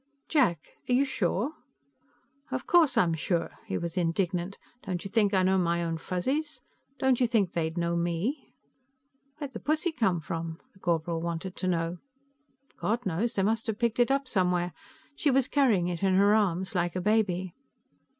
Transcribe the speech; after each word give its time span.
"Jack, 0.27 0.59
are 0.89 0.93
you 0.93 1.05
sure?" 1.05 1.51
"Of 2.49 2.65
course 2.65 2.97
I'm 2.97 3.13
sure!" 3.13 3.59
He 3.67 3.77
was 3.77 3.97
indignant. 3.97 4.57
"Don't 4.83 5.05
you 5.05 5.11
think 5.11 5.31
I 5.31 5.43
know 5.43 5.59
my 5.59 5.83
own 5.83 5.99
Fuzzies? 5.99 6.59
Don't 6.97 7.19
you 7.19 7.27
think 7.27 7.51
they'd 7.53 7.77
know 7.77 7.95
me?" 7.95 8.55
"Where'd 9.37 9.53
the 9.53 9.59
pussy 9.59 9.91
come 9.91 10.19
from?" 10.19 10.59
the 10.73 10.79
corporal 10.79 11.21
wanted 11.21 11.55
to 11.57 11.67
know. 11.67 11.99
"God 12.79 13.05
knows. 13.05 13.35
They 13.35 13.43
must 13.43 13.67
have 13.67 13.77
picked 13.77 13.99
it 13.99 14.09
up 14.09 14.27
somewhere. 14.27 14.73
She 15.15 15.29
was 15.29 15.47
carrying 15.47 15.87
it 15.87 16.01
in 16.01 16.15
her 16.15 16.33
arms, 16.33 16.73
like 16.73 16.95
a 16.95 16.99
baby." 17.01 17.53